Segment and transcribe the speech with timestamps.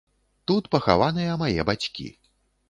[0.51, 2.09] Тут пахаваныя мае бацькі.